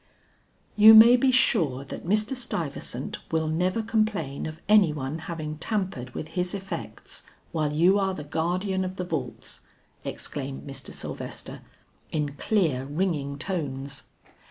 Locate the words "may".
0.95-1.15